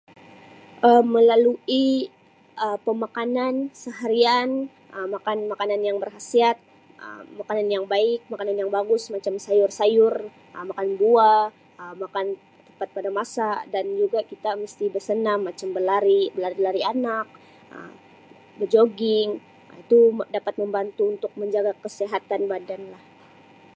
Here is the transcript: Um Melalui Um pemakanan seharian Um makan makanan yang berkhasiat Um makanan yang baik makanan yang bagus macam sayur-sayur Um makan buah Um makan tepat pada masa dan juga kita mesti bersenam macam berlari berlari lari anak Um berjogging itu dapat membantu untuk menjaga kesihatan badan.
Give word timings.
Um 0.89 1.05
Melalui 1.15 1.83
Um 2.65 2.77
pemakanan 2.87 3.53
seharian 3.83 4.49
Um 4.97 5.07
makan 5.15 5.37
makanan 5.53 5.81
yang 5.87 5.97
berkhasiat 6.03 6.57
Um 7.05 7.21
makanan 7.39 7.67
yang 7.75 7.85
baik 7.93 8.19
makanan 8.33 8.55
yang 8.61 8.71
bagus 8.77 9.03
macam 9.15 9.33
sayur-sayur 9.45 10.15
Um 10.57 10.63
makan 10.71 10.87
buah 11.01 11.41
Um 11.81 11.93
makan 12.03 12.25
tepat 12.67 12.89
pada 12.97 13.09
masa 13.19 13.49
dan 13.73 13.85
juga 14.01 14.19
kita 14.31 14.49
mesti 14.63 14.85
bersenam 14.95 15.39
macam 15.49 15.67
berlari 15.77 16.21
berlari 16.35 16.59
lari 16.67 16.81
anak 16.93 17.25
Um 17.75 17.91
berjogging 18.59 19.29
itu 19.85 19.99
dapat 20.37 20.53
membantu 20.61 21.03
untuk 21.13 21.31
menjaga 21.39 21.73
kesihatan 21.83 22.41
badan. 22.51 22.81